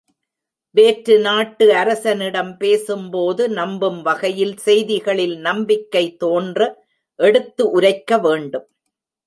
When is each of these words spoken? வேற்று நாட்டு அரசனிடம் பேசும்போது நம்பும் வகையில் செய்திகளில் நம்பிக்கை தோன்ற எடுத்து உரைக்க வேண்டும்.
வேற்று 0.75 1.15
நாட்டு 1.19 1.65
அரசனிடம் 1.73 2.49
பேசும்போது 2.57 3.45
நம்பும் 3.49 4.01
வகையில் 4.01 4.55
செய்திகளில் 4.57 5.37
நம்பிக்கை 5.39 6.05
தோன்ற 6.17 6.59
எடுத்து 7.19 7.65
உரைக்க 7.71 8.17
வேண்டும். 8.17 8.67